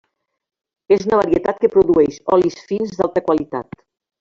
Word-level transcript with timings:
És 0.95 1.05
una 1.09 1.19
varietat 1.19 1.59
que 1.65 1.71
produeix 1.75 2.17
olis 2.39 2.59
fins 2.73 2.97
d'alta 2.99 3.25
qualitat. 3.31 3.87